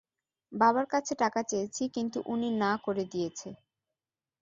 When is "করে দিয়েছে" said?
2.85-3.49